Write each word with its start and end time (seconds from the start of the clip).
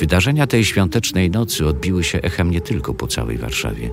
Wydarzenia 0.00 0.46
tej 0.46 0.64
świątecznej 0.64 1.30
nocy 1.30 1.66
odbiły 1.66 2.04
się 2.04 2.22
echem 2.22 2.50
nie 2.50 2.60
tylko 2.60 2.94
po 2.94 3.06
całej 3.06 3.38
Warszawie. 3.38 3.90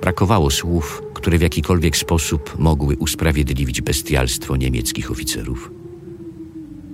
Brakowało 0.00 0.50
słów, 0.50 1.02
które 1.14 1.38
w 1.38 1.42
jakikolwiek 1.42 1.96
sposób 1.96 2.58
mogły 2.58 2.96
usprawiedliwić 2.96 3.80
bestialstwo 3.80 4.56
niemieckich 4.56 5.10
oficerów. 5.10 5.70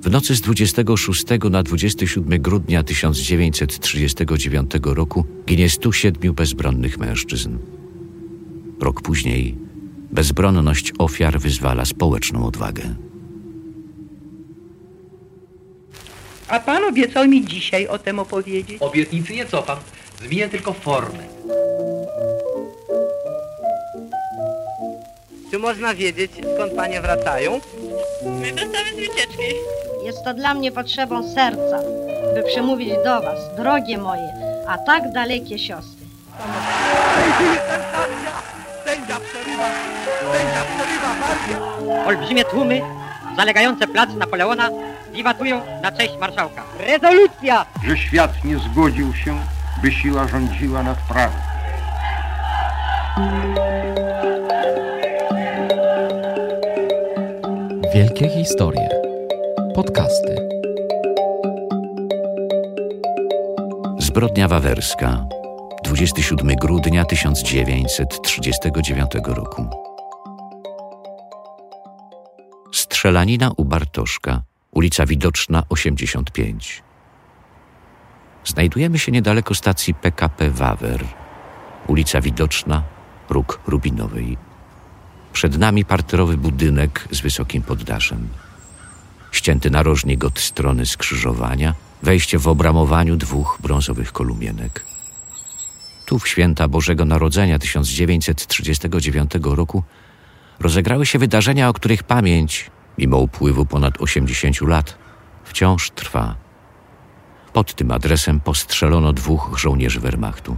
W 0.03 0.11
nocy 0.11 0.36
z 0.36 0.41
26 0.41 1.25
na 1.50 1.62
27 1.62 2.43
grudnia 2.43 2.82
1939 2.82 4.71
roku 4.82 5.25
ginie 5.46 5.71
107 5.71 6.35
bezbronnych 6.35 6.98
mężczyzn. 6.98 7.59
Rok 8.80 9.03
później 9.03 9.57
bezbronność 10.13 10.93
ofiar 10.99 11.41
wyzwala 11.41 11.85
społeczną 11.85 12.46
odwagę. 12.46 12.94
A 16.48 16.61
pan 16.61 16.84
obiecał 16.84 17.29
mi 17.29 17.44
dzisiaj 17.44 17.88
o 17.88 17.98
tym 17.98 18.18
opowiedzieć. 18.18 18.82
Obietnicy 18.82 19.32
nie 19.32 19.46
cofam, 19.46 19.79
zmienię 20.22 20.48
tylko 20.48 20.72
formę. 20.72 21.24
Czy 25.50 25.58
można 25.58 25.94
wiedzieć, 25.94 26.32
skąd 26.54 26.72
panie 26.72 27.00
wracają? 27.00 27.61
My 28.24 28.52
wracamy 28.52 28.90
z 28.93 28.96
wycieczki. 28.96 29.43
Jest 30.04 30.24
to 30.24 30.34
dla 30.34 30.54
mnie 30.54 30.72
potrzebą 30.72 31.34
serca, 31.34 31.80
by 32.34 32.42
przemówić 32.42 32.88
do 32.88 33.20
was, 33.20 33.56
drogie 33.56 33.98
moje, 33.98 34.33
a 34.69 34.78
tak 34.78 35.12
dalekie 35.12 35.58
siostry. 35.58 36.06
Sędzia 38.84 39.20
przerywa! 39.20 39.70
Sędzia 40.33 40.64
przerywa! 40.77 42.06
Olbrzymie 42.06 42.44
tłumy 42.44 42.80
zalegające 43.36 43.86
plac 43.86 44.10
Napoleona 44.14 44.70
wiwatują 45.12 45.62
na 45.83 45.92
cześć 45.92 46.17
marszałka. 46.20 46.64
Rezolucja! 46.78 47.67
że 47.84 47.97
świat 47.97 48.45
nie 48.45 48.59
zgodził 48.59 49.14
się, 49.14 49.39
by 49.83 49.92
siła 49.92 50.28
rządziła 50.28 50.83
nad 50.83 50.98
prawem. 50.98 51.41
Wielkie 57.95 58.29
historie. 58.29 58.89
Podcasty. 59.75 60.48
Zbrodnia 63.98 64.48
wawerska, 64.48 65.27
27 65.84 66.56
grudnia 66.56 67.05
1939 67.05 69.11
roku. 69.25 69.67
Strzelanina 72.73 73.51
u 73.56 73.64
Bartoszka, 73.64 74.42
ulica 74.78 75.06
Widoczna 75.06 75.62
85. 75.68 76.82
Znajdujemy 78.44 78.98
się 78.98 79.12
niedaleko 79.12 79.54
stacji 79.54 79.94
PKP 79.94 80.50
Wawer, 80.50 81.04
ulica 81.86 82.20
Widoczna, 82.20 82.82
róg 83.30 83.60
Rubinowej. 83.66 84.36
Przed 85.32 85.58
nami 85.58 85.84
parterowy 85.84 86.36
budynek 86.36 87.08
z 87.10 87.20
wysokim 87.20 87.62
poddaszem. 87.62 88.28
Ścięty 89.32 89.70
narożnik 89.70 90.24
od 90.24 90.38
strony 90.38 90.86
skrzyżowania, 90.86 91.74
wejście 92.02 92.38
w 92.38 92.48
obramowaniu 92.48 93.16
dwóch 93.16 93.58
brązowych 93.62 94.12
kolumienek. 94.12 94.84
Tu 96.06 96.18
w 96.18 96.28
święta 96.28 96.68
Bożego 96.68 97.04
Narodzenia 97.04 97.58
1939 97.58 99.30
roku 99.42 99.82
rozegrały 100.60 101.06
się 101.06 101.18
wydarzenia, 101.18 101.68
o 101.68 101.72
których 101.72 102.02
pamięć, 102.02 102.70
mimo 102.98 103.18
upływu 103.18 103.66
ponad 103.66 104.00
80 104.00 104.60
lat, 104.60 104.98
wciąż 105.44 105.90
trwa. 105.90 106.34
Pod 107.52 107.74
tym 107.74 107.90
adresem 107.90 108.40
postrzelono 108.40 109.12
dwóch 109.12 109.58
żołnierzy 109.58 110.00
Wehrmachtu. 110.00 110.56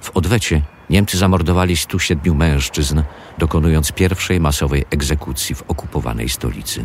W 0.00 0.10
odwecie 0.16 0.62
Niemcy 0.90 1.18
zamordowali 1.18 1.76
107 1.76 2.36
mężczyzn, 2.36 3.02
dokonując 3.38 3.92
pierwszej 3.92 4.40
masowej 4.40 4.84
egzekucji 4.90 5.54
w 5.54 5.62
okupowanej 5.68 6.28
stolicy. 6.28 6.84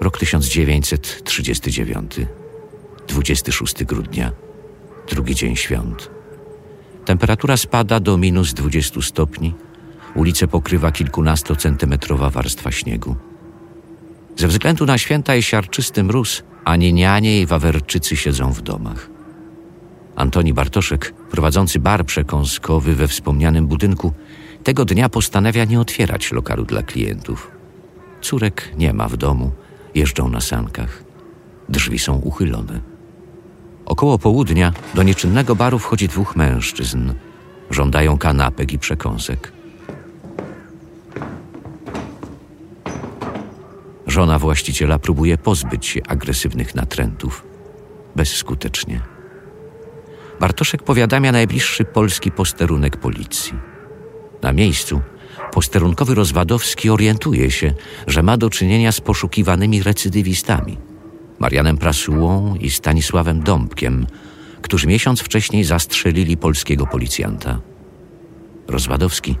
Rok 0.00 0.18
1939, 0.18 2.16
26 3.08 3.84
grudnia, 3.84 4.32
drugi 5.08 5.34
dzień 5.34 5.56
świąt. 5.56 6.10
Temperatura 7.04 7.56
spada 7.56 8.00
do 8.00 8.16
minus 8.16 8.54
20 8.54 9.02
stopni, 9.02 9.54
ulice 10.14 10.48
pokrywa 10.48 10.92
kilkunastocentymetrowa 10.92 12.30
warstwa 12.30 12.72
śniegu. 12.72 13.16
Ze 14.36 14.48
względu 14.48 14.86
na 14.86 14.98
święta 14.98 15.36
i 15.36 15.42
siarczysty 15.42 16.04
mróz, 16.04 16.42
ani 16.64 16.92
nianie 16.92 17.40
i 17.40 17.46
wawerczycy 17.46 18.16
siedzą 18.16 18.52
w 18.52 18.62
domach. 18.62 19.10
Antoni 20.16 20.52
Bartoszek, 20.52 21.14
prowadzący 21.30 21.78
bar 21.78 22.06
przekąskowy 22.06 22.94
we 22.94 23.08
wspomnianym 23.08 23.66
budynku, 23.66 24.12
tego 24.64 24.84
dnia 24.84 25.08
postanawia 25.08 25.64
nie 25.64 25.80
otwierać 25.80 26.32
lokalu 26.32 26.64
dla 26.64 26.82
klientów. 26.82 27.50
Córek 28.20 28.70
nie 28.76 28.92
ma 28.92 29.08
w 29.08 29.16
domu, 29.16 29.52
jeżdżą 29.94 30.28
na 30.28 30.40
sankach. 30.40 31.04
Drzwi 31.68 31.98
są 31.98 32.14
uchylone. 32.14 32.93
Około 33.86 34.18
południa 34.18 34.72
do 34.94 35.02
nieczynnego 35.02 35.56
baru 35.56 35.78
wchodzi 35.78 36.08
dwóch 36.08 36.36
mężczyzn. 36.36 37.12
Żądają 37.70 38.18
kanapek 38.18 38.72
i 38.72 38.78
przekąsek. 38.78 39.52
Żona 44.06 44.38
właściciela 44.38 44.98
próbuje 44.98 45.38
pozbyć 45.38 45.86
się 45.86 46.00
agresywnych 46.08 46.74
natrętów. 46.74 47.44
Bezskutecznie. 48.16 49.00
Bartoszek 50.40 50.82
powiadamia 50.82 51.32
najbliższy 51.32 51.84
polski 51.84 52.30
posterunek 52.30 52.96
policji. 52.96 53.52
Na 54.42 54.52
miejscu 54.52 55.00
posterunkowy 55.52 56.14
Rozwadowski 56.14 56.90
orientuje 56.90 57.50
się, 57.50 57.74
że 58.06 58.22
ma 58.22 58.36
do 58.36 58.50
czynienia 58.50 58.92
z 58.92 59.00
poszukiwanymi 59.00 59.82
recydywistami 59.82 60.78
Marianem 61.38 61.76
Prasułą 61.76 62.54
i 62.54 62.70
Stanisławem 62.70 63.42
Dąbkiem, 63.42 64.06
którzy 64.62 64.86
miesiąc 64.86 65.20
wcześniej 65.20 65.64
zastrzelili 65.64 66.36
polskiego 66.36 66.86
policjanta. 66.86 67.60
Rozwadowski, 68.68 69.36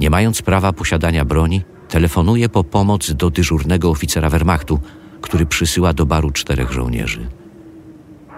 nie 0.00 0.10
mając 0.10 0.42
prawa 0.42 0.72
posiadania 0.72 1.24
broni, 1.24 1.62
telefonuje 1.88 2.48
po 2.48 2.64
pomoc 2.64 3.12
do 3.12 3.30
dyżurnego 3.30 3.90
oficera 3.90 4.30
Wehrmachtu, 4.30 4.80
który 5.20 5.46
przysyła 5.46 5.92
do 5.92 6.06
baru 6.06 6.30
czterech 6.30 6.72
żołnierzy. 6.72 7.28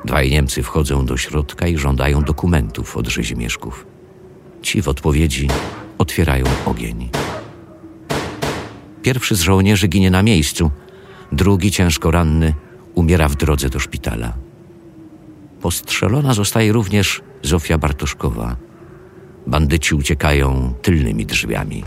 Dwaj 0.04 0.30
Niemcy 0.30 0.62
wchodzą 0.62 1.06
do 1.06 1.16
środka 1.16 1.66
i 1.66 1.78
żądają 1.78 2.22
dokumentów 2.22 2.96
od 2.96 3.08
rzezimieszków. 3.08 3.86
Ci 4.62 4.82
w 4.82 4.88
odpowiedzi 4.88 5.48
otwierają 5.98 6.44
ogień. 6.66 7.10
Pierwszy 9.02 9.34
z 9.34 9.40
żołnierzy 9.40 9.88
ginie 9.88 10.10
na 10.10 10.22
miejscu, 10.22 10.70
drugi 11.32 11.70
ciężko 11.70 12.10
ranny 12.10 12.54
umiera 12.94 13.28
w 13.28 13.36
drodze 13.36 13.68
do 13.68 13.80
szpitala. 13.80 14.32
Postrzelona 15.60 16.34
zostaje 16.34 16.72
również 16.72 17.22
Zofia 17.42 17.78
Bartoszkowa. 17.78 18.56
Bandyci 19.46 19.94
uciekają 19.94 20.74
tylnymi 20.82 21.26
drzwiami. 21.26 21.84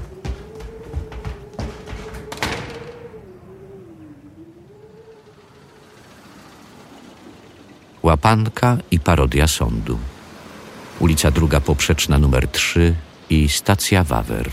Łapanka 8.04 8.78
i 8.92 9.00
parodia 9.00 9.48
sądu. 9.48 9.98
Ulica 11.00 11.32
Druga 11.32 11.60
Poprzeczna 11.62 12.20
numer 12.20 12.48
3 12.48 12.96
i 13.30 13.50
stacja 13.50 14.04
Wawer. 14.04 14.50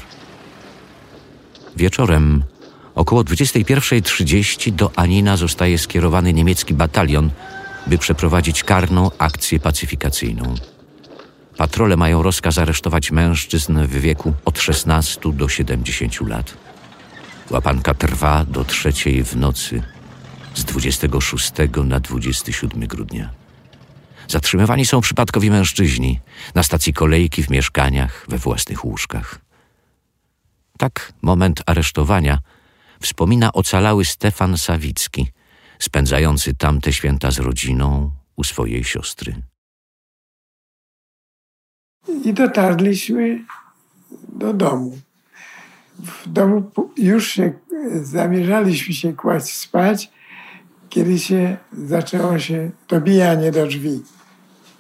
Wieczorem 1.77 2.45
około 2.94 3.23
21.30 3.23 4.73
do 4.73 4.91
Anina 4.96 5.37
zostaje 5.37 5.79
skierowany 5.79 6.32
niemiecki 6.32 6.75
batalion, 6.75 7.31
by 7.87 7.99
przeprowadzić 7.99 8.64
karną 8.64 9.11
akcję 9.19 9.61
pacyfikacyjną. 9.61 10.55
Patrole 11.56 11.96
mają 11.96 12.23
rozkaz 12.23 12.58
aresztować 12.58 13.11
mężczyzn 13.11 13.79
w 13.87 13.91
wieku 13.91 14.35
od 14.44 14.58
16 14.58 15.32
do 15.32 15.49
70 15.49 16.20
lat. 16.20 16.56
Łapanka 17.50 17.94
trwa 17.94 18.44
do 18.44 18.64
trzeciej 18.64 19.25
w 19.25 19.37
nocy 19.37 19.82
z 20.55 20.64
26 20.64 21.52
na 21.85 22.00
27 22.00 22.87
grudnia. 22.87 23.31
Zatrzymywani 24.29 24.87
są 24.87 25.00
przypadkowi 25.00 25.50
mężczyźni 25.50 26.20
na 26.55 26.62
stacji 26.62 26.93
kolejki, 26.93 27.43
w 27.43 27.50
mieszkaniach, 27.50 28.26
we 28.29 28.38
własnych 28.38 28.85
łóżkach. 28.85 29.38
Tak 30.79 31.12
moment 31.23 31.62
aresztowania 31.67 32.38
wspomina 33.00 33.52
ocalały 33.52 34.05
Stefan 34.05 34.58
Sawicki, 34.58 35.32
spędzający 35.79 36.55
tamte 36.55 36.93
święta 36.93 37.31
z 37.31 37.38
rodziną 37.38 38.11
u 38.37 38.44
swojej 38.44 38.85
siostry. 38.85 39.43
I 42.25 42.32
dotarliśmy 42.32 43.44
do 44.29 44.52
domu. 44.52 44.99
W 45.99 46.29
domu 46.29 46.70
już 46.96 47.29
się 47.29 47.52
zamierzaliśmy 48.02 48.94
się 48.94 49.12
kłaść 49.12 49.55
spać, 49.56 50.11
kiedy 50.88 51.19
się 51.19 51.56
zaczęło 51.73 52.38
się 52.38 52.70
dobijanie 52.88 53.52
do 53.52 53.67
drzwi. 53.67 54.02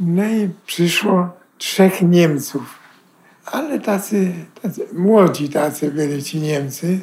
No 0.00 0.24
i 0.24 0.50
przyszło 0.66 1.28
trzech 1.58 2.02
Niemców, 2.02 2.78
ale 3.46 3.80
tacy, 3.80 4.32
tacy 4.62 4.86
młodzi 4.92 5.48
tacy 5.48 5.90
byli 5.90 6.22
ci 6.22 6.40
Niemcy. 6.40 7.00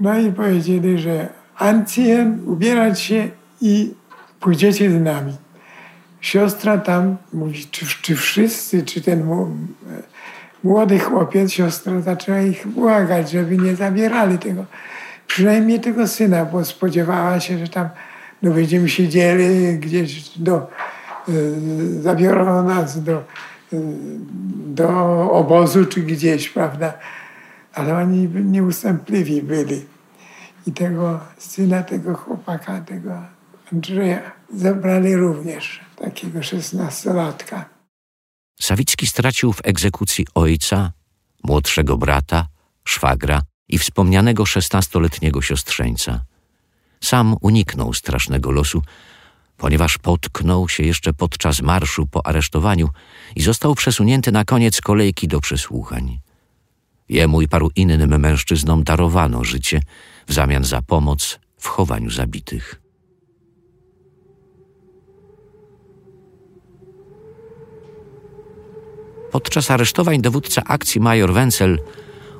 No 0.00 0.18
i 0.18 0.32
powiedzieli, 0.32 0.98
że 0.98 1.28
Ancjen, 1.58 2.40
ubierać 2.46 3.00
się 3.00 3.28
i 3.60 3.94
pójdziecie 4.40 4.90
z 4.90 5.02
nami. 5.02 5.36
Siostra 6.20 6.78
tam 6.78 7.16
mówi, 7.32 7.66
czy, 7.70 7.86
czy 8.02 8.16
wszyscy, 8.16 8.82
czy 8.82 9.00
ten 9.00 9.28
młody 10.64 10.98
chłopiec, 10.98 11.52
siostra 11.52 12.00
zaczęła 12.00 12.40
ich 12.40 12.66
błagać, 12.66 13.30
żeby 13.30 13.58
nie 13.58 13.76
zabierali 13.76 14.38
tego, 14.38 14.64
przynajmniej 15.26 15.80
tego 15.80 16.08
syna, 16.08 16.44
bo 16.44 16.64
spodziewała 16.64 17.40
się, 17.40 17.58
że 17.58 17.68
tam 17.68 17.88
no, 18.42 18.50
będziemy 18.50 18.88
siedzieli 18.88 19.78
gdzieś 19.78 20.38
do, 20.38 20.70
y, 21.28 22.02
zabiorą 22.02 22.62
nas 22.62 23.02
do, 23.02 23.24
y, 23.72 23.80
do 24.66 24.88
obozu 25.32 25.86
czy 25.86 26.00
gdzieś, 26.00 26.48
prawda? 26.48 26.92
Ale 27.76 27.96
oni 27.96 28.28
nieustępliwi 28.28 29.42
byli. 29.42 29.84
I 30.66 30.72
tego 30.72 31.20
syna, 31.38 31.82
tego 31.82 32.14
chłopaka, 32.14 32.80
tego 32.80 33.22
Andrzeja 33.72 34.32
zabrali 34.54 35.16
również, 35.16 35.80
takiego 35.96 36.42
szesnastolatka. 36.42 37.68
Sawicki 38.60 39.06
stracił 39.06 39.52
w 39.52 39.60
egzekucji 39.64 40.26
ojca, 40.34 40.92
młodszego 41.44 41.96
brata, 41.96 42.46
szwagra 42.84 43.42
i 43.68 43.78
wspomnianego 43.78 44.46
szesnastoletniego 44.46 45.42
siostrzeńca. 45.42 46.24
Sam 47.00 47.36
uniknął 47.40 47.92
strasznego 47.92 48.50
losu, 48.50 48.82
ponieważ 49.56 49.98
potknął 49.98 50.68
się 50.68 50.82
jeszcze 50.82 51.12
podczas 51.12 51.62
marszu 51.62 52.06
po 52.06 52.26
aresztowaniu 52.26 52.88
i 53.36 53.42
został 53.42 53.74
przesunięty 53.74 54.32
na 54.32 54.44
koniec 54.44 54.80
kolejki 54.80 55.28
do 55.28 55.40
przesłuchań. 55.40 56.25
Jemu 57.08 57.42
i 57.42 57.48
paru 57.48 57.70
innym 57.76 58.20
mężczyznom 58.20 58.84
darowano 58.84 59.44
życie 59.44 59.80
w 60.26 60.32
zamian 60.32 60.64
za 60.64 60.82
pomoc 60.82 61.38
w 61.58 61.66
chowaniu 61.66 62.10
zabitych. 62.10 62.80
Podczas 69.30 69.70
aresztowań 69.70 70.20
dowódca 70.20 70.62
akcji 70.64 71.00
major 71.00 71.32
Wenzel 71.32 71.78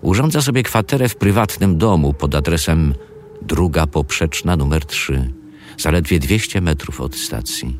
urządza 0.03 0.43
sobie 0.43 0.63
kwaterę 0.63 1.09
w 1.09 1.17
prywatnym 1.17 1.79
domu 1.79 2.15
pod 2.15 2.35
adresem 2.35 2.95
Druga 3.43 3.87
Poprzeczna 3.87 4.57
numer 4.57 4.85
3, 4.85 5.33
zaledwie 5.79 6.19
200 6.19 6.61
metrów 6.61 7.01
od 7.01 7.17
stacji. 7.17 7.79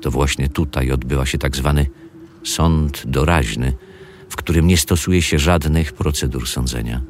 To 0.00 0.10
właśnie 0.10 0.48
tutaj 0.48 0.90
odbywa 0.90 1.26
się 1.26 1.38
tak 1.38 1.56
zwany 1.56 1.86
sąd 2.44 3.02
doraźny, 3.06 3.72
w 4.28 4.36
którym 4.36 4.66
nie 4.66 4.76
stosuje 4.76 5.22
się 5.22 5.38
żadnych 5.38 5.92
procedur 5.92 6.48
sądzenia. 6.48 7.00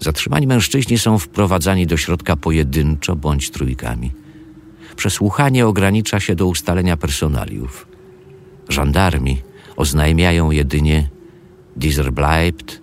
Zatrzymani 0.00 0.46
mężczyźni 0.46 0.98
są 0.98 1.18
wprowadzani 1.18 1.86
do 1.86 1.96
środka 1.96 2.36
pojedynczo 2.36 3.16
bądź 3.16 3.50
trójkami. 3.50 4.12
Przesłuchanie 4.96 5.66
ogranicza 5.66 6.20
się 6.20 6.34
do 6.34 6.46
ustalenia 6.46 6.96
personaliów. 6.96 7.88
Żandarmi 8.68 9.42
oznajmiają 9.76 10.50
jedynie 10.50 11.10
dieser 11.76 12.12
bleibt, 12.12 12.82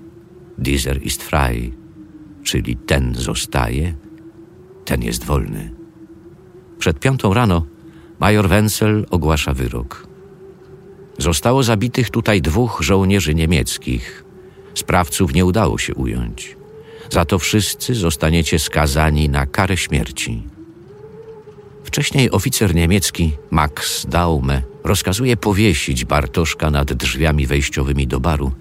dieser 0.58 1.04
ist 1.04 1.24
frei, 1.24 1.74
czyli 2.44 2.76
ten 2.76 3.16
zostaje, 3.16 3.94
ten 4.86 5.02
jest 5.02 5.24
wolny. 5.24 5.72
Przed 6.80 7.00
piątą 7.00 7.34
rano 7.34 7.66
major 8.20 8.50
Wenzel 8.50 9.06
ogłasza 9.10 9.54
wyrok. 9.54 10.08
Zostało 11.18 11.64
zabitych 11.64 12.10
tutaj 12.10 12.42
dwóch 12.42 12.82
żołnierzy 12.82 13.36
niemieckich. 13.36 14.24
Sprawców 14.74 15.34
nie 15.34 15.46
udało 15.46 15.78
się 15.78 15.96
ująć. 15.96 16.58
Za 17.10 17.26
to 17.26 17.40
wszyscy 17.40 17.96
zostaniecie 17.96 18.60
skazani 18.60 19.30
na 19.30 19.46
karę 19.46 19.78
śmierci. 19.78 20.44
Wcześniej 21.84 22.32
oficer 22.32 22.76
niemiecki 22.76 23.32
Max 23.52 24.06
Daume 24.10 24.62
rozkazuje 24.84 25.38
powiesić 25.38 26.06
Bartoszka 26.06 26.72
nad 26.72 26.94
drzwiami 26.94 27.48
wejściowymi 27.48 28.08
do 28.08 28.20
baru, 28.20 28.52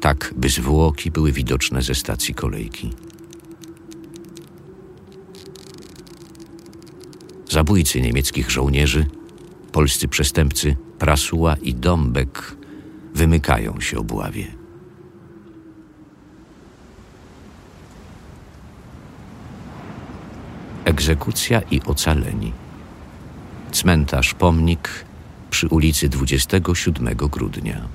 tak 0.00 0.34
by 0.36 0.48
zwłoki 0.48 1.10
były 1.10 1.32
widoczne 1.32 1.82
ze 1.82 1.94
stacji 1.94 2.34
kolejki. 2.34 2.90
Zabójcy 7.50 8.00
niemieckich 8.00 8.50
żołnierzy, 8.50 9.06
polscy 9.72 10.08
przestępcy 10.08 10.76
Prasuła 10.98 11.56
i 11.56 11.74
Dąbek 11.74 12.56
wymykają 13.14 13.80
się 13.80 13.98
obławie. 13.98 14.46
Egzekucja 20.84 21.60
i 21.60 21.80
ocaleni. 21.86 22.52
Cmentarz 23.72 24.34
pomnik 24.34 25.04
przy 25.50 25.68
ulicy 25.68 26.08
27 26.08 27.14
grudnia. 27.16 27.88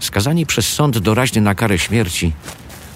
Skazani 0.00 0.46
przez 0.46 0.68
sąd 0.68 0.98
doraźny 0.98 1.40
na 1.40 1.54
karę 1.54 1.78
śmierci 1.78 2.32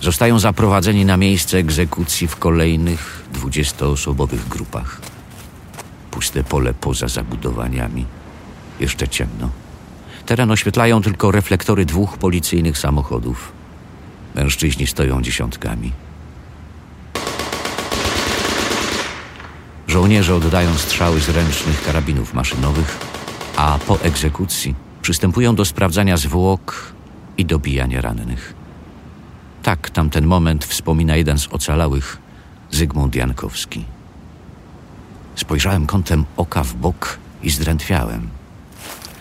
zostają 0.01 0.39
zaprowadzeni 0.39 1.05
na 1.05 1.17
miejsce 1.17 1.59
egzekucji 1.59 2.29
w 2.29 2.37
kolejnych 2.37 3.25
20-osobowych 3.35 4.49
grupach. 4.49 5.16
Puste 6.17 6.45
pole 6.45 6.75
poza 6.75 7.09
zabudowaniami. 7.09 8.05
Jeszcze 8.81 9.09
ciemno. 9.09 9.51
Teren 10.27 10.51
oświetlają 10.51 11.03
tylko 11.03 11.31
reflektory 11.31 11.85
dwóch 11.85 12.19
policyjnych 12.19 12.79
samochodów. 12.79 13.53
Mężczyźni 14.35 14.87
stoją 14.87 15.23
dziesiątkami. 15.23 15.93
Żołnierze 19.89 20.35
oddają 20.35 20.75
strzały 20.75 21.21
z 21.21 21.29
ręcznych 21.29 21.85
karabinów 21.85 22.35
maszynowych, 22.35 22.99
a 23.57 23.79
po 23.87 24.01
egzekucji 24.01 24.75
przystępują 25.03 25.55
do 25.55 25.65
sprawdzania 25.65 26.17
zwłok 26.17 26.93
i 27.39 27.45
dobijania 27.45 28.01
rannych. 28.01 28.55
Tak 29.63 29.91
tamten 29.91 30.27
moment 30.27 30.65
wspomina 30.65 31.17
jeden 31.17 31.39
z 31.39 31.49
ocalałych, 31.49 32.19
Zygmunt 32.71 33.15
Jankowski. 33.15 33.96
Spojrzałem 35.37 35.87
kątem 35.87 36.25
oka 36.37 36.65
w 36.65 36.75
bok 36.75 37.19
i 37.43 37.51
zdrętwiałem. 37.51 38.29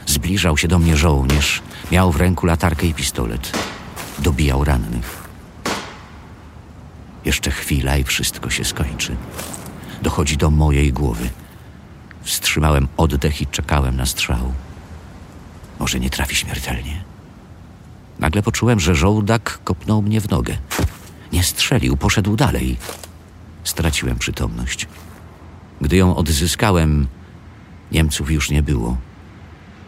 Zbliżał 0.06 0.58
się 0.58 0.68
do 0.68 0.80
mnie 0.80 0.98
żołnierz, 0.98 1.62
miał 1.92 2.12
w 2.12 2.16
ręku 2.16 2.46
latarkę 2.46 2.88
i 2.88 2.94
pistolet. 2.94 3.52
Dobijał 4.20 4.64
rannych. 4.64 5.24
Jeszcze 7.26 7.52
chwila 7.52 7.98
i 7.98 8.04
wszystko 8.04 8.50
się 8.50 8.66
skończy. 8.66 9.16
Dochodzi 10.02 10.38
do 10.38 10.52
mojej 10.52 10.94
głowy. 10.94 11.30
Wstrzymałem 12.24 12.88
oddech 12.98 13.42
i 13.42 13.48
czekałem 13.48 13.96
na 13.96 14.06
strzał. 14.06 14.54
Może 15.80 16.00
nie 16.00 16.10
trafi 16.10 16.36
śmiertelnie. 16.36 17.04
Nagle 18.20 18.44
poczułem, 18.44 18.80
że 18.80 18.96
żołdak 18.96 19.60
kopnął 19.64 20.02
mnie 20.02 20.22
w 20.22 20.30
nogę. 20.30 20.58
Nie 21.32 21.44
strzelił, 21.44 21.98
poszedł 21.98 22.36
dalej. 22.36 22.78
Straciłem 23.64 24.20
przytomność. 24.20 24.88
Gdy 25.86 25.98
ją 25.98 26.16
odzyskałem, 26.16 27.08
Niemców 27.92 28.32
już 28.32 28.50
nie 28.50 28.64
było. 28.64 28.98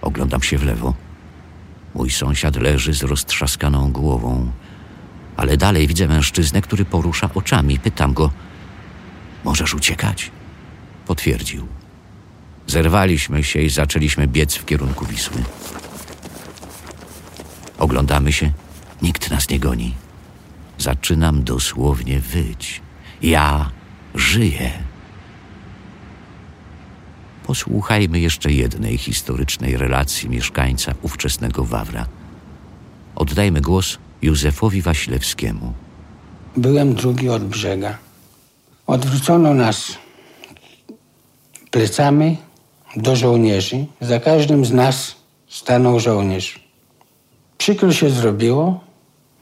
Oglądam 0.01 0.42
się 0.42 0.58
w 0.58 0.63
lewo. 0.63 0.94
Mój 1.96 2.10
sąsiad 2.10 2.56
leży 2.56 2.94
z 2.94 3.04
roztrzaskaną 3.04 3.92
głową, 3.92 4.51
ale 5.38 5.58
dalej 5.58 5.88
widzę 5.88 6.08
mężczyznę, 6.08 6.62
który 6.62 6.86
porusza 6.86 7.30
oczami. 7.34 7.80
Pytam 7.80 8.13
go: 8.13 8.32
Możesz 9.44 9.74
uciekać? 9.74 10.32
Potwierdził. 11.08 11.68
Zerwaliśmy 12.68 13.44
się 13.44 13.62
i 13.62 13.70
zaczęliśmy 13.70 14.27
biec 14.27 14.56
w 14.56 14.66
kierunku 14.66 15.06
Wisły. 15.06 15.44
Oglądamy 17.80 18.34
się, 18.34 18.51
nikt 19.01 19.32
nas 19.32 19.50
nie 19.50 19.60
goni. 19.60 19.96
Zaczynam 20.77 21.44
dosłownie 21.44 22.20
wyć. 22.20 22.82
Ja 23.22 23.72
żyję. 24.16 24.87
Posłuchajmy 27.48 28.20
jeszcze 28.20 28.51
jednej 28.51 28.98
historycznej 28.98 29.77
relacji 29.77 30.30
mieszkańca 30.30 30.94
ówczesnego 31.01 31.63
Wawra. 31.63 32.06
Oddajmy 33.16 33.62
głos 33.62 33.98
Józefowi 34.22 34.82
Wasilewskiemu. 34.82 35.74
Byłem 36.58 36.94
drugi 36.94 37.30
od 37.30 37.44
brzega. 37.44 37.98
Odwrócono 38.88 39.54
nas 39.54 39.98
plecami 41.72 42.38
do 42.96 43.16
żołnierzy. 43.16 43.86
Za 44.01 44.20
każdym 44.20 44.66
z 44.66 44.72
nas 44.72 45.16
stanął 45.48 46.00
żołnierz. 46.00 46.60
Przykro 47.58 47.94
się 47.94 48.10
zrobiło, 48.10 48.80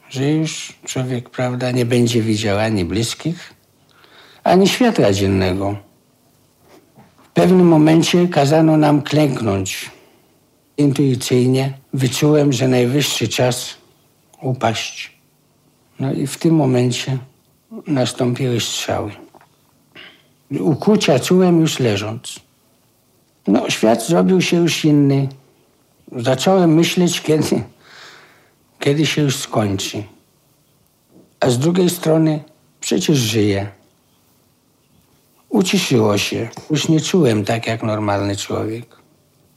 że 0.10 0.32
już 0.32 0.74
człowiek, 0.86 1.30
prawda, 1.30 1.72
nie 1.72 1.86
będzie 1.86 2.22
widział 2.22 2.60
ani 2.60 2.86
bliskich, 2.86 3.54
ani 4.44 4.68
światła 4.68 5.14
dziennego. 5.14 5.85
W 7.36 7.38
pewnym 7.38 7.68
momencie 7.68 8.28
kazano 8.28 8.78
nam 8.78 9.02
klęknąć. 9.02 9.92
Intuicyjnie 10.78 11.74
wyczułem, 11.94 12.54
że 12.54 12.68
najwyższy 12.68 13.28
czas 13.28 13.76
upaść. 14.42 15.12
No 16.00 16.14
i 16.14 16.28
w 16.28 16.38
tym 16.38 16.56
momencie 16.56 17.18
nastąpiły 17.88 18.60
strzały. 18.60 19.12
Ukucia 20.60 21.20
czułem 21.20 21.62
już 21.62 21.80
leżąc. 21.80 22.40
No, 23.48 23.70
świat 23.70 24.08
zrobił 24.08 24.42
się 24.42 24.58
już 24.58 24.86
inny. 24.86 25.28
Zacząłem 26.12 26.74
myśleć, 26.74 27.22
kiedy, 27.22 27.64
kiedy 28.80 29.06
się 29.06 29.22
już 29.22 29.38
skończy. 29.38 30.04
A 31.40 31.50
z 31.50 31.60
drugiej 31.60 31.90
strony 31.90 32.44
przecież 32.80 33.18
żyję. 33.18 33.68
Uciszyło 35.56 36.18
się. 36.18 36.50
Już 36.72 36.88
nie 36.90 37.02
czułem 37.02 37.46
tak 37.46 37.68
jak 37.68 37.84
normalny 37.84 38.36
człowiek. 38.36 38.86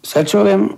Zacząłem 0.02 0.76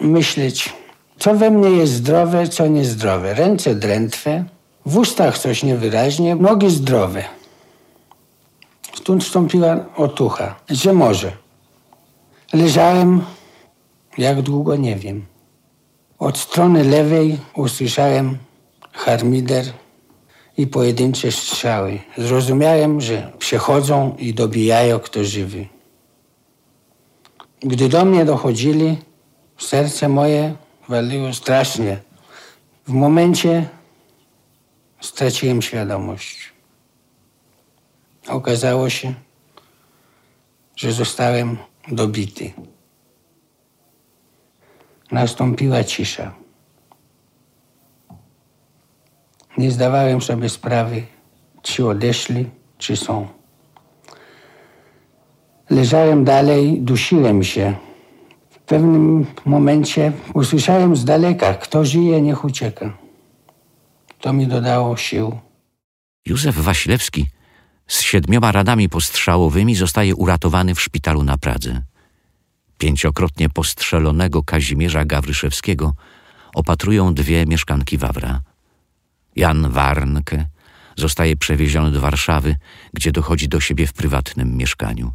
myśleć, 0.00 0.72
co 1.18 1.34
we 1.34 1.50
mnie 1.50 1.70
jest 1.70 1.92
zdrowe, 1.92 2.48
co 2.48 2.66
niezdrowe. 2.66 3.34
Ręce 3.34 3.74
drętwe, 3.74 4.44
w 4.86 4.96
ustach 4.96 5.38
coś 5.38 5.62
niewyraźnie, 5.62 6.34
nogi 6.34 6.70
zdrowe. 6.70 7.24
Stąd 8.94 9.24
wstąpiła 9.24 9.76
otucha, 9.96 10.54
że 10.70 10.92
może. 10.92 11.32
Leżałem, 12.52 13.22
jak 14.18 14.42
długo 14.42 14.76
nie 14.76 14.96
wiem. 14.96 15.26
Od 16.18 16.38
strony 16.38 16.84
lewej 16.84 17.38
usłyszałem 17.54 18.38
harmider 18.92 19.64
i 20.56 20.66
pojedyncze 20.66 21.32
strzały. 21.32 21.98
Zrozumiałem, 22.18 23.00
że 23.00 23.32
przechodzą 23.38 24.16
i 24.18 24.34
dobijają 24.34 24.98
kto 24.98 25.24
żywy. 25.24 25.66
Gdy 27.60 27.88
do 27.88 28.04
mnie 28.04 28.24
dochodzili, 28.24 28.96
serce 29.58 30.08
moje 30.08 30.54
waliło 30.88 31.32
strasznie. 31.32 32.00
W 32.86 32.92
momencie 32.92 33.68
straciłem 35.00 35.62
świadomość. 35.62 36.52
Okazało 38.28 38.90
się, 38.90 39.14
że 40.76 40.92
zostałem 40.92 41.56
dobity. 41.88 42.52
Nastąpiła 45.10 45.84
cisza. 45.84 46.39
Nie 49.58 49.70
zdawałem 49.70 50.22
sobie 50.22 50.48
sprawy, 50.48 51.02
czy 51.62 51.86
odeszli, 51.88 52.50
czy 52.78 52.96
są. 52.96 53.28
Leżałem 55.70 56.24
dalej, 56.24 56.80
dusiłem 56.80 57.44
się. 57.44 57.74
W 58.50 58.58
pewnym 58.58 59.26
momencie 59.44 60.12
usłyszałem 60.34 60.96
z 60.96 61.04
daleka, 61.04 61.54
kto 61.54 61.84
żyje, 61.84 62.22
niech 62.22 62.44
ucieka. 62.44 62.96
To 64.20 64.32
mi 64.32 64.46
dodało 64.46 64.96
sił. 64.96 65.38
Józef 66.26 66.56
Wasilewski 66.56 67.26
z 67.86 68.00
siedmioma 68.00 68.52
ranami 68.52 68.88
postrzałowymi 68.88 69.74
zostaje 69.74 70.14
uratowany 70.14 70.74
w 70.74 70.80
szpitalu 70.80 71.24
na 71.24 71.38
Pradze. 71.38 71.82
Pięciokrotnie 72.78 73.48
postrzelonego 73.48 74.42
Kazimierza 74.42 75.04
Gawryszewskiego 75.04 75.92
opatrują 76.54 77.14
dwie 77.14 77.46
mieszkanki 77.46 77.98
Wawra. 77.98 78.40
Jan 79.40 79.70
Warnke 79.70 80.46
zostaje 80.96 81.36
przewieziony 81.36 81.90
do 81.90 82.00
Warszawy, 82.00 82.56
gdzie 82.92 83.12
dochodzi 83.12 83.48
do 83.48 83.60
siebie 83.60 83.86
w 83.86 83.92
prywatnym 83.92 84.56
mieszkaniu. 84.56 85.12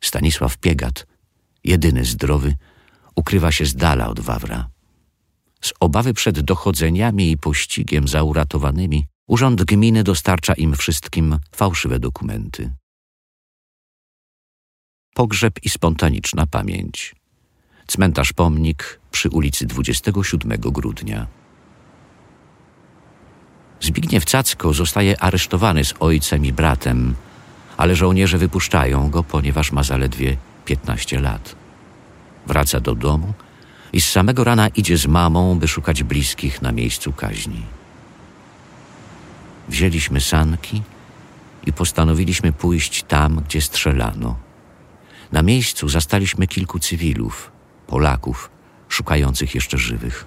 Stanisław 0.00 0.58
Piegat, 0.58 1.06
jedyny 1.64 2.04
zdrowy, 2.04 2.54
ukrywa 3.16 3.52
się 3.52 3.66
z 3.66 3.74
dala 3.74 4.08
od 4.08 4.20
Wawra. 4.20 4.68
Z 5.60 5.72
obawy 5.80 6.14
przed 6.14 6.40
dochodzeniami 6.40 7.30
i 7.30 7.38
pościgiem 7.38 8.08
za 8.08 8.22
uratowanymi, 8.22 9.06
urząd 9.26 9.64
gminy 9.64 10.04
dostarcza 10.04 10.54
im 10.54 10.74
wszystkim 10.74 11.38
fałszywe 11.54 11.98
dokumenty. 11.98 12.74
Pogrzeb 15.14 15.54
i 15.62 15.68
spontaniczna 15.68 16.46
pamięć. 16.46 17.14
Cmentarz 17.86 18.32
pomnik 18.32 19.00
przy 19.10 19.28
ulicy 19.30 19.66
27 19.66 20.60
grudnia. 20.60 21.37
Zbigniew 23.88 24.24
Cacko 24.24 24.72
zostaje 24.72 25.22
aresztowany 25.22 25.84
z 25.84 25.94
ojcem 26.00 26.44
i 26.44 26.52
bratem, 26.52 27.14
ale 27.76 27.96
żołnierze 27.96 28.38
wypuszczają 28.38 29.10
go, 29.10 29.24
ponieważ 29.24 29.72
ma 29.72 29.82
zaledwie 29.82 30.36
15 30.64 31.20
lat. 31.20 31.56
Wraca 32.46 32.80
do 32.80 32.94
domu 32.94 33.32
i 33.92 34.00
z 34.00 34.10
samego 34.10 34.44
rana 34.44 34.68
idzie 34.68 34.98
z 34.98 35.06
mamą, 35.06 35.58
by 35.58 35.68
szukać 35.68 36.02
bliskich 36.02 36.62
na 36.62 36.72
miejscu 36.72 37.12
kaźni. 37.12 37.62
Wzięliśmy 39.68 40.20
sanki 40.20 40.82
i 41.66 41.72
postanowiliśmy 41.72 42.52
pójść 42.52 43.02
tam, 43.02 43.42
gdzie 43.48 43.60
strzelano. 43.60 44.36
Na 45.32 45.42
miejscu 45.42 45.88
zastaliśmy 45.88 46.46
kilku 46.46 46.78
cywilów, 46.78 47.50
Polaków, 47.86 48.50
szukających 48.88 49.54
jeszcze 49.54 49.78
żywych. 49.78 50.26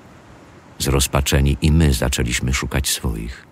Zrozpaczeni 0.79 1.57
i 1.61 1.71
my 1.71 1.93
zaczęliśmy 1.93 2.53
szukać 2.53 2.89
swoich. 2.89 3.50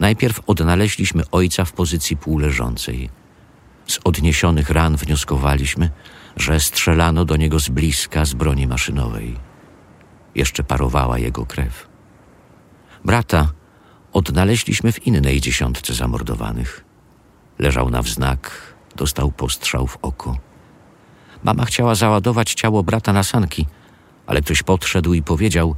Najpierw 0.00 0.40
odnaleźliśmy 0.46 1.22
ojca 1.32 1.64
w 1.64 1.72
pozycji 1.72 2.16
półleżącej. 2.16 3.10
Z 3.86 4.00
odniesionych 4.04 4.70
ran 4.70 4.96
wnioskowaliśmy, 4.96 5.90
że 6.36 6.60
strzelano 6.60 7.24
do 7.24 7.36
niego 7.36 7.60
z 7.60 7.68
bliska 7.68 8.24
z 8.24 8.34
broni 8.34 8.66
maszynowej. 8.66 9.36
Jeszcze 10.34 10.64
parowała 10.64 11.18
jego 11.18 11.46
krew. 11.46 11.88
Brata 13.04 13.52
odnaleźliśmy 14.12 14.92
w 14.92 15.06
innej 15.06 15.40
dziesiątce 15.40 15.94
zamordowanych. 15.94 16.84
Leżał 17.58 17.90
na 17.90 18.02
wznak, 18.02 18.74
dostał 18.96 19.30
postrzał 19.30 19.86
w 19.86 19.98
oko. 20.02 20.38
Mama 21.44 21.64
chciała 21.64 21.94
załadować 21.94 22.54
ciało 22.54 22.82
brata 22.82 23.12
na 23.12 23.22
sanki, 23.22 23.66
ale 24.26 24.42
ktoś 24.42 24.62
podszedł 24.62 25.14
i 25.14 25.22
powiedział, 25.22 25.76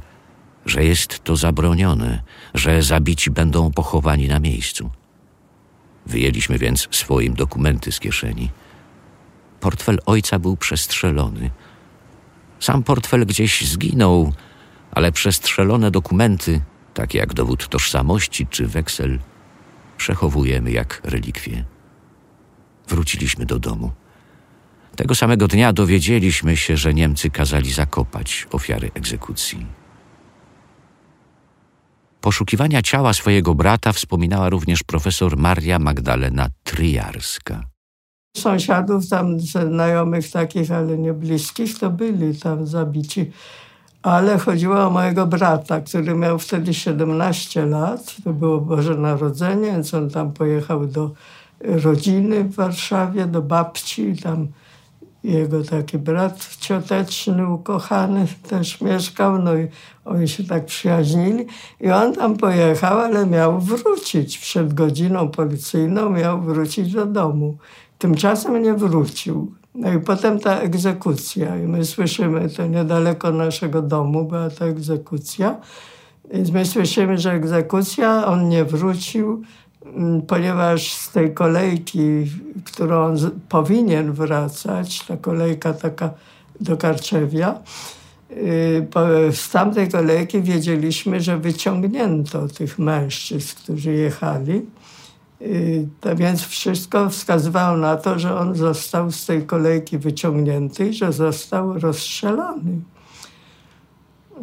że 0.67 0.85
jest 0.85 1.23
to 1.23 1.35
zabronione, 1.35 2.23
że 2.53 2.83
zabici 2.83 3.31
będą 3.31 3.71
pochowani 3.71 4.27
na 4.27 4.39
miejscu. 4.39 4.89
Wyjęliśmy 6.05 6.57
więc 6.57 6.87
swoim 6.91 7.33
dokumenty 7.33 7.91
z 7.91 7.99
kieszeni. 7.99 8.51
Portfel 9.59 9.99
ojca 10.05 10.39
był 10.39 10.57
przestrzelony. 10.57 11.51
Sam 12.59 12.83
portfel 12.83 13.25
gdzieś 13.25 13.67
zginął, 13.67 14.33
ale 14.91 15.11
przestrzelone 15.11 15.91
dokumenty, 15.91 16.61
takie 16.93 17.17
jak 17.17 17.33
dowód 17.33 17.67
tożsamości 17.67 18.47
czy 18.47 18.67
weksel, 18.67 19.19
przechowujemy 19.97 20.71
jak 20.71 21.01
relikwie. 21.03 21.65
Wróciliśmy 22.87 23.45
do 23.45 23.59
domu. 23.59 23.91
Tego 24.95 25.15
samego 25.15 25.47
dnia 25.47 25.73
dowiedzieliśmy 25.73 26.57
się, 26.57 26.77
że 26.77 26.93
Niemcy 26.93 27.29
kazali 27.29 27.73
zakopać 27.73 28.47
ofiary 28.51 28.91
egzekucji. 28.93 29.65
Poszukiwania 32.27 32.81
ciała 32.81 33.13
swojego 33.13 33.55
brata 33.55 33.91
wspominała 33.91 34.49
również 34.49 34.83
profesor 34.83 35.37
Maria 35.37 35.79
Magdalena 35.79 36.47
Tryjarska. 36.63 37.63
Sąsiadów 38.37 39.09
tam, 39.09 39.39
znajomych 39.39 40.31
takich, 40.31 40.71
ale 40.71 40.97
nie 40.97 41.13
bliskich, 41.13 41.79
to 41.79 41.89
byli 41.89 42.39
tam 42.39 42.67
zabici. 42.67 43.31
Ale 44.01 44.37
chodziło 44.37 44.87
o 44.87 44.89
mojego 44.89 45.27
brata, 45.27 45.81
który 45.81 46.15
miał 46.15 46.39
wtedy 46.39 46.73
17 46.73 47.65
lat. 47.65 48.15
To 48.23 48.33
było 48.33 48.61
Boże 48.61 48.95
Narodzenie, 48.95 49.71
więc 49.71 49.93
on 49.93 50.09
tam 50.09 50.33
pojechał 50.33 50.87
do 50.87 51.11
rodziny 51.61 52.43
w 52.43 52.55
Warszawie, 52.55 53.25
do 53.25 53.41
babci. 53.41 54.15
Tam 54.23 54.47
jego 55.31 55.63
taki 55.63 55.97
brat 55.97 56.57
cioteczny, 56.59 57.53
ukochany 57.53 58.27
też 58.49 58.81
mieszkał, 58.81 59.41
no 59.41 59.57
i 59.57 59.67
oni 60.05 60.27
się 60.27 60.43
tak 60.43 60.65
przyjaźnili. 60.65 61.45
I 61.81 61.91
on 61.91 62.13
tam 62.13 62.37
pojechał, 62.37 62.99
ale 62.99 63.25
miał 63.25 63.59
wrócić. 63.59 64.37
Przed 64.37 64.73
godziną 64.73 65.29
policyjną 65.29 66.09
miał 66.09 66.41
wrócić 66.41 66.93
do 66.93 67.05
domu. 67.05 67.57
Tymczasem 67.97 68.61
nie 68.63 68.73
wrócił. 68.73 69.51
No 69.75 69.93
i 69.93 69.99
potem 69.99 70.39
ta 70.39 70.59
egzekucja. 70.59 71.57
I 71.57 71.67
my 71.67 71.85
słyszymy, 71.85 72.49
to 72.49 72.67
niedaleko 72.67 73.31
naszego 73.31 73.81
domu 73.81 74.25
była 74.25 74.49
ta 74.49 74.65
egzekucja. 74.65 75.57
Więc 76.33 76.51
my 76.51 76.65
słyszymy, 76.65 77.17
że 77.17 77.31
egzekucja, 77.31 78.27
on 78.27 78.49
nie 78.49 78.65
wrócił, 78.65 79.41
ponieważ 80.27 80.93
z 80.93 81.11
tej 81.11 81.33
kolejki, 81.33 82.01
którą 82.65 83.05
on 83.05 83.17
powinien 83.49 84.13
wracać, 84.13 85.05
ta 85.05 85.17
kolejka 85.17 85.73
taka 85.73 86.09
do 86.61 86.77
Karczewia, 86.77 87.59
y, 88.31 88.87
z 89.31 89.49
tamtej 89.49 89.89
kolejki 89.89 90.41
wiedzieliśmy, 90.41 91.21
że 91.21 91.37
wyciągnięto 91.37 92.47
tych 92.47 92.79
mężczyzn, 92.79 93.55
którzy 93.63 93.93
jechali. 93.93 94.65
Y, 95.41 95.87
To 96.01 96.15
więc 96.15 96.41
wszystko 96.41 97.09
wskazywało 97.09 97.77
na 97.77 97.95
to, 97.95 98.19
że 98.19 98.35
on 98.39 98.55
został 98.55 99.11
z 99.11 99.25
tej 99.25 99.45
kolejki 99.45 99.97
wyciągnięty 99.97 100.87
i 100.87 100.93
że 100.93 101.13
został 101.13 101.79
rozstrzelany. 101.79 102.71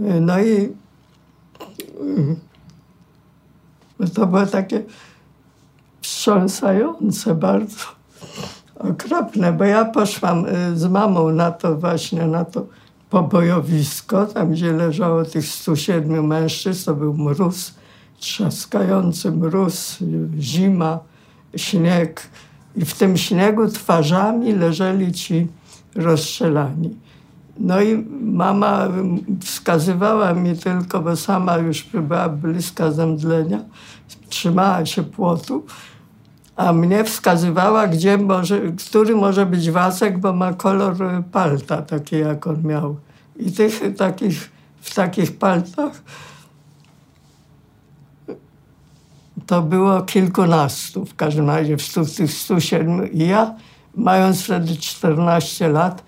Y, 0.01 0.21
No 0.21 0.41
i 0.41 0.69
y, 4.01 4.09
to 4.15 4.27
było 4.27 4.47
takie 4.47 4.83
wstrząsające 6.15 7.35
bardzo, 7.35 7.77
okropne, 8.79 9.53
bo 9.53 9.65
ja 9.65 9.85
poszłam 9.85 10.47
y, 10.47 10.79
z 10.79 10.85
mamą 10.85 11.31
na 11.31 11.51
to 11.51 11.77
właśnie, 11.77 12.27
na 12.27 12.45
to 12.45 12.67
pobojowisko, 13.11 14.27
tam 14.27 14.53
gdzie 14.53 14.73
leżało 14.73 15.25
tych 15.25 15.47
107 15.47 16.27
mężczyzn, 16.27 16.85
to 16.85 16.95
był 16.95 17.15
mróz, 17.15 17.75
trzaskający 18.19 19.33
mróz, 19.33 19.99
zima, 20.39 20.99
śnieg 21.57 22.23
i 22.77 22.85
w 22.85 22.95
tym 22.95 23.17
śniegu 23.17 23.69
twarzami 23.69 24.53
leżeli 24.53 25.13
ci 25.13 25.47
rozstrzelani. 25.95 26.97
No 27.59 27.83
i 27.83 28.05
mama 28.21 28.89
wskazywała 29.41 30.35
mi 30.35 30.59
tylko, 30.59 31.01
bo 31.01 31.17
sama 31.17 31.57
już 31.57 31.83
była 31.83 32.29
bliska 32.29 32.91
zemdlenia, 32.93 33.61
trzymała 34.29 34.87
się 34.87 35.03
płotu, 35.03 35.65
a 36.57 36.73
mnie 36.73 37.05
wskazywała, 37.05 37.87
gdzie 37.87 38.19
może, 38.19 38.61
który 38.89 39.17
może 39.17 39.47
być 39.47 39.71
Wacek, 39.71 40.19
bo 40.19 40.33
ma 40.33 40.53
kolor 40.53 41.03
y, 41.03 41.23
palta, 41.33 41.83
taki 41.83 42.19
jak 42.19 42.47
on 42.47 42.63
miał. 42.63 42.97
I 43.37 43.53
tych 43.53 43.97
takich, 43.97 44.51
w 44.81 44.95
takich 44.95 45.39
paltach 45.39 46.03
to 49.47 49.63
było 49.63 50.03
kilkunastu, 50.03 51.05
w 51.05 51.15
każdym 51.15 51.47
razie 51.47 51.77
w 51.77 52.17
tych 52.17 52.33
107. 52.33 53.13
I 53.13 53.27
ja, 53.27 53.55
mając 53.95 54.45
wtedy 54.45 54.77
14 54.77 55.69
lat, 55.69 56.05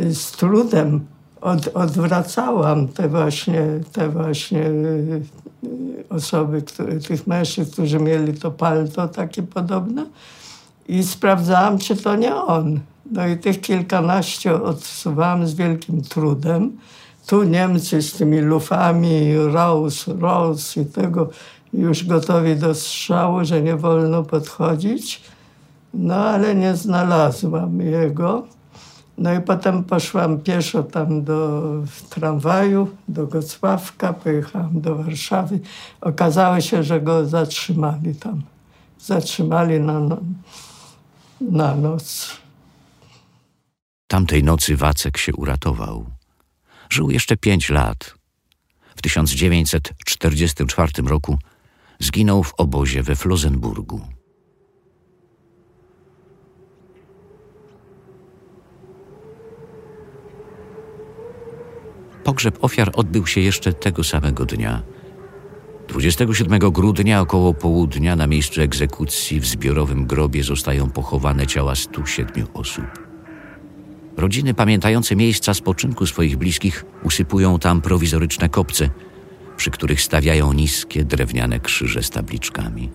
y, 0.00 0.14
z 0.14 0.32
trudem 0.32 1.06
od, 1.46 1.68
odwracałam 1.74 2.88
te 2.88 3.08
właśnie, 3.08 3.62
te 3.92 4.08
właśnie 4.08 4.66
y, 4.66 5.22
osoby, 6.10 6.62
które, 6.62 7.00
tych 7.00 7.26
mężczyzn, 7.26 7.72
którzy 7.72 7.98
mieli 7.98 8.34
to 8.34 8.50
palto 8.50 9.08
takie 9.08 9.42
podobne 9.42 10.06
i 10.88 11.02
sprawdzałam, 11.02 11.78
czy 11.78 11.96
to 11.96 12.16
nie 12.16 12.34
on. 12.34 12.80
No 13.10 13.26
i 13.26 13.36
tych 13.36 13.60
kilkanaście 13.60 14.62
odsuwałam 14.62 15.46
z 15.46 15.54
wielkim 15.54 16.02
trudem. 16.02 16.72
Tu 17.26 17.42
Niemcy 17.42 18.02
z 18.02 18.12
tymi 18.12 18.40
lufami, 18.40 19.36
Rose, 19.36 20.14
Rose 20.18 20.80
i 20.80 20.86
tego 20.86 21.28
już 21.72 22.04
gotowi 22.04 22.56
do 22.56 22.74
strzału, 22.74 23.44
że 23.44 23.62
nie 23.62 23.76
wolno 23.76 24.22
podchodzić. 24.22 25.22
No 25.94 26.14
ale 26.14 26.54
nie 26.54 26.76
znalazłam 26.76 27.80
jego. 27.80 28.55
No 29.18 29.34
i 29.34 29.40
potem 29.40 29.84
poszłam 29.84 30.40
pieszo 30.40 30.82
tam 30.82 31.24
do 31.24 31.62
tramwaju, 32.10 32.96
do 33.08 33.26
Gocławka, 33.26 34.12
pojechałam 34.12 34.80
do 34.80 34.96
Warszawy. 34.96 35.60
Okazało 36.00 36.60
się, 36.60 36.82
że 36.82 37.00
go 37.00 37.26
zatrzymali 37.26 38.14
tam. 38.14 38.42
Zatrzymali 38.98 39.80
na, 39.80 40.00
no, 40.00 40.20
na 41.40 41.74
noc. 41.74 42.36
Tamtej 44.08 44.44
nocy 44.44 44.76
Wacek 44.76 45.18
się 45.18 45.34
uratował. 45.34 46.06
Żył 46.90 47.10
jeszcze 47.10 47.36
pięć 47.36 47.70
lat. 47.70 48.14
W 48.96 49.02
1944 49.02 50.92
roku 51.06 51.38
zginął 51.98 52.42
w 52.42 52.54
obozie 52.54 53.02
we 53.02 53.16
Flosenburgu. 53.16 54.15
Pogrzeb 62.26 62.64
ofiar 62.64 62.90
odbył 62.94 63.26
się 63.26 63.40
jeszcze 63.40 63.72
tego 63.72 64.04
samego 64.04 64.46
dnia. 64.46 64.82
27 65.88 66.58
grudnia 66.58 67.20
około 67.20 67.54
południa 67.54 68.16
na 68.16 68.26
miejscu 68.26 68.60
egzekucji 68.60 69.40
w 69.40 69.46
zbiorowym 69.46 70.06
grobie 70.06 70.42
zostają 70.42 70.90
pochowane 70.90 71.46
ciała 71.46 71.74
107 71.74 72.46
osób. 72.54 72.84
Rodziny 74.16 74.54
pamiętające 74.54 75.16
miejsca 75.16 75.54
spoczynku 75.54 76.06
swoich 76.06 76.36
bliskich 76.36 76.84
usypują 77.02 77.58
tam 77.58 77.80
prowizoryczne 77.80 78.48
kopce, 78.48 78.90
przy 79.56 79.70
których 79.70 80.00
stawiają 80.00 80.52
niskie 80.52 81.04
drewniane 81.04 81.60
krzyże 81.60 82.02
z 82.02 82.10
tabliczkami. 82.10 82.90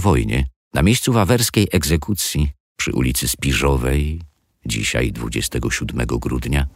Wojnie, 0.00 0.46
na 0.74 0.82
miejscu 0.82 1.12
wawerskiej 1.12 1.68
egzekucji 1.72 2.52
przy 2.76 2.92
ulicy 2.92 3.28
Spiżowej, 3.28 4.20
dzisiaj 4.66 5.12
27 5.12 6.06
grudnia, 6.06 6.66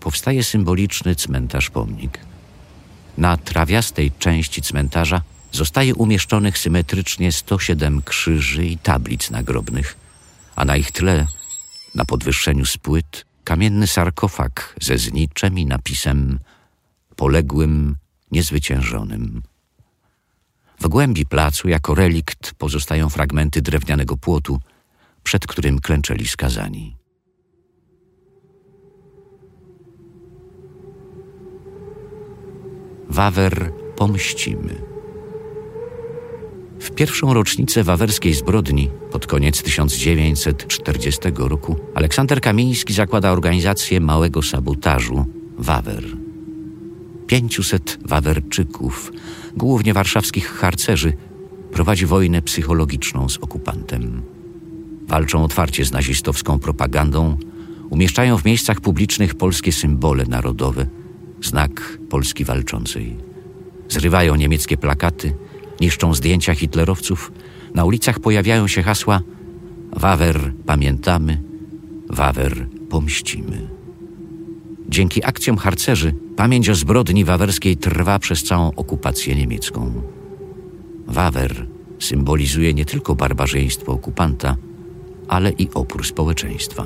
powstaje 0.00 0.44
symboliczny 0.44 1.14
cmentarz-pomnik. 1.14 2.18
Na 3.18 3.36
trawiastej 3.36 4.12
części 4.18 4.62
cmentarza 4.62 5.22
zostaje 5.52 5.94
umieszczonych 5.94 6.58
symetrycznie 6.58 7.32
107 7.32 8.02
krzyży 8.02 8.66
i 8.66 8.78
tablic 8.78 9.30
nagrobnych, 9.30 9.96
a 10.56 10.64
na 10.64 10.76
ich 10.76 10.92
tle, 10.92 11.26
na 11.94 12.04
podwyższeniu 12.04 12.66
z 12.66 12.76
płyt, 12.76 13.26
kamienny 13.44 13.86
sarkofag 13.86 14.76
ze 14.80 14.98
zniczem 14.98 15.58
i 15.58 15.66
napisem 15.66 16.38
poległym, 17.16 17.96
niezwyciężonym. 18.30 19.42
W 20.82 20.88
głębi 20.88 21.26
placu 21.26 21.68
jako 21.68 21.94
relikt 21.94 22.54
pozostają 22.54 23.08
fragmenty 23.08 23.62
drewnianego 23.62 24.16
płotu, 24.16 24.60
przed 25.22 25.46
którym 25.46 25.78
klęczeli 25.78 26.28
skazani. 26.28 26.96
Wawer 33.08 33.72
pomścimy. 33.96 34.82
W 36.80 36.90
pierwszą 36.90 37.34
rocznicę 37.34 37.84
wawerskiej 37.84 38.34
zbrodni, 38.34 38.90
pod 39.12 39.26
koniec 39.26 39.62
1940 39.62 41.20
roku, 41.36 41.76
Aleksander 41.94 42.40
Kamiński 42.40 42.92
zakłada 42.92 43.30
organizację 43.30 44.00
małego 44.00 44.42
sabotażu 44.42 45.26
Wawer. 45.58 46.21
500 47.32 47.98
Wawerczyków, 48.04 49.12
głównie 49.56 49.94
warszawskich 49.94 50.48
harcerzy, 50.48 51.12
prowadzi 51.72 52.06
wojnę 52.06 52.42
psychologiczną 52.42 53.28
z 53.28 53.38
okupantem. 53.38 54.22
Walczą 55.08 55.44
otwarcie 55.44 55.84
z 55.84 55.92
nazistowską 55.92 56.58
propagandą, 56.58 57.36
umieszczają 57.90 58.38
w 58.38 58.44
miejscach 58.44 58.80
publicznych 58.80 59.34
polskie 59.34 59.72
symbole 59.72 60.24
narodowe, 60.24 60.86
znak 61.42 61.98
Polski 62.10 62.44
walczącej. 62.44 63.16
Zrywają 63.88 64.34
niemieckie 64.34 64.76
plakaty, 64.76 65.34
niszczą 65.80 66.14
zdjęcia 66.14 66.54
hitlerowców, 66.54 67.32
na 67.74 67.84
ulicach 67.84 68.20
pojawiają 68.20 68.68
się 68.68 68.82
hasła 68.82 69.20
Wawer 69.92 70.52
pamiętamy, 70.66 71.42
Wawer 72.08 72.66
pomścimy. 72.90 73.81
Dzięki 74.92 75.24
akcjom 75.24 75.56
harcerzy 75.56 76.14
pamięć 76.36 76.70
o 76.70 76.74
zbrodni 76.74 77.24
wawerskiej 77.24 77.76
trwa 77.76 78.18
przez 78.18 78.44
całą 78.44 78.74
okupację 78.76 79.34
niemiecką. 79.34 80.02
Wawer 81.06 81.66
symbolizuje 81.98 82.74
nie 82.74 82.84
tylko 82.84 83.14
barbarzyństwo 83.14 83.92
okupanta, 83.92 84.56
ale 85.28 85.50
i 85.50 85.68
opór 85.74 86.06
społeczeństwa. 86.06 86.84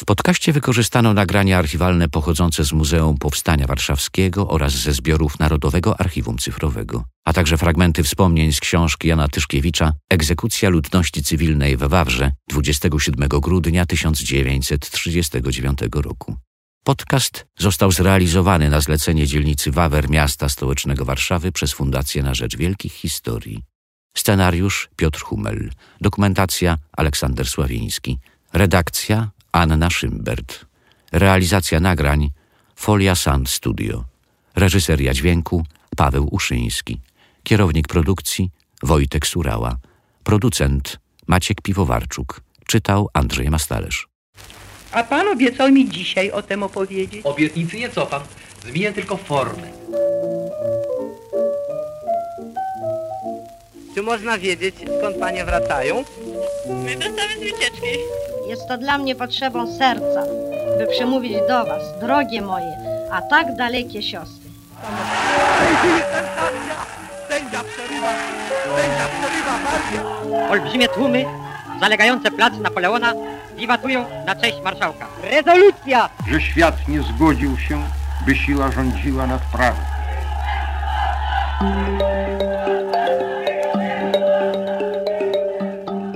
W 0.00 0.04
podcaście 0.04 0.52
wykorzystano 0.52 1.14
nagrania 1.14 1.58
archiwalne 1.58 2.08
pochodzące 2.08 2.64
z 2.64 2.72
Muzeum 2.72 3.18
Powstania 3.18 3.66
Warszawskiego 3.66 4.48
oraz 4.48 4.72
ze 4.72 4.92
zbiorów 4.92 5.38
Narodowego 5.38 6.00
Archiwum 6.00 6.38
Cyfrowego, 6.38 7.04
a 7.24 7.32
także 7.32 7.58
fragmenty 7.58 8.02
wspomnień 8.02 8.52
z 8.52 8.60
książki 8.60 9.08
Jana 9.08 9.28
Tyszkiewicza 9.28 9.92
Egzekucja 10.10 10.68
ludności 10.68 11.22
cywilnej 11.22 11.76
w 11.76 11.80
Wawrze 11.80 12.32
27 12.50 13.28
grudnia 13.28 13.86
1939 13.86 15.78
roku. 15.92 16.36
Podcast 16.84 17.46
został 17.58 17.92
zrealizowany 17.92 18.70
na 18.70 18.80
zlecenie 18.80 19.26
dzielnicy 19.26 19.70
Wawer 19.70 20.10
Miasta 20.10 20.48
Stołecznego 20.48 21.04
Warszawy 21.04 21.52
przez 21.52 21.72
Fundację 21.72 22.22
na 22.22 22.34
Rzecz 22.34 22.56
Wielkich 22.56 22.92
Historii. 22.92 23.62
Scenariusz 24.16 24.88
Piotr 24.96 25.20
Hummel, 25.20 25.70
dokumentacja 26.00 26.78
Aleksander 26.92 27.46
Sławiński, 27.46 28.18
redakcja 28.52 29.30
Anna 29.52 29.90
Szymbert, 29.90 30.66
Realizacja 31.12 31.80
nagrań 31.80 32.30
Folia 32.76 33.14
Sound 33.14 33.48
Studio. 33.50 34.04
Reżyseria 34.56 35.14
dźwięku 35.14 35.64
Paweł 35.96 36.28
Uszyński. 36.30 37.00
Kierownik 37.42 37.88
produkcji 37.88 38.50
Wojtek 38.82 39.26
Surała. 39.26 39.76
Producent 40.24 40.98
Maciek 41.26 41.62
Piwowarczuk. 41.62 42.40
Czytał 42.66 43.08
Andrzej 43.12 43.50
Mastalerz. 43.50 44.08
A 44.92 45.02
pan 45.02 45.28
obiecał 45.28 45.72
mi 45.72 45.88
dzisiaj 45.88 46.30
o 46.30 46.42
tym 46.42 46.62
opowiedzieć. 46.62 47.26
Obietnicy 47.26 47.76
nie 47.76 47.88
cofam, 47.88 48.22
zmienię 48.66 48.92
tylko 48.92 49.16
formę. 49.16 49.70
Czy 53.94 54.02
można 54.02 54.38
wiedzieć, 54.38 54.74
skąd 54.98 55.16
panie 55.16 55.44
wracają? 55.44 56.04
My 56.84 56.96
wracamy 56.96 57.36
z 57.36 57.40
wycieczki. 57.40 57.98
Jest 58.50 58.68
to 58.68 58.78
dla 58.78 58.98
mnie 58.98 59.14
potrzebą 59.14 59.78
serca, 59.78 60.22
by 60.78 60.86
przemówić 60.86 61.32
do 61.32 61.64
was, 61.64 61.82
drogie 62.00 62.42
moje, 62.42 62.76
a 63.10 63.22
tak 63.22 63.56
dalekie 63.56 64.02
siostry. 64.02 64.50
Sędzia 67.28 67.60
przerywa! 67.64 68.12
Sędzia 68.76 69.06
przerywa 69.20 69.58
partię! 69.70 70.48
Olbrzymie 70.50 70.88
tłumy 70.88 71.24
zalegające 71.80 72.30
plac 72.30 72.52
Napoleona 72.62 73.12
wiwatują 73.56 74.04
na 74.26 74.36
cześć 74.36 74.60
marszałka. 74.64 75.06
Rezolucja! 75.22 76.08
że 76.28 76.40
świat 76.40 76.88
nie 76.88 77.02
zgodził 77.02 77.58
się, 77.58 77.82
by 78.26 78.36
siła 78.36 78.70
rządziła 78.72 79.26
nad 79.26 79.40
prawem. 79.52 79.99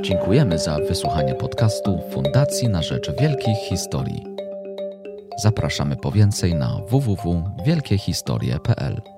Dziękujemy 0.05 0.59
za 0.59 0.79
wysłuchanie 0.79 1.35
podcastu 1.35 2.01
Fundacji 2.11 2.69
na 2.69 2.83
Rzecz 2.83 3.11
Wielkich 3.21 3.59
Historii. 3.69 4.25
Zapraszamy 5.43 5.97
po 5.97 6.12
więcej 6.12 6.55
na 6.55 6.81
www.wielkiehistorie.pl. 6.88 9.13